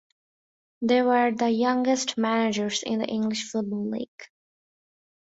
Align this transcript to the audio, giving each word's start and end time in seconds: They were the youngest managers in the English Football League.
They 0.81 1.03
were 1.03 1.29
the 1.31 1.51
youngest 1.51 2.17
managers 2.17 2.81
in 2.81 2.97
the 2.97 3.05
English 3.05 3.51
Football 3.51 3.87
League. 3.91 4.29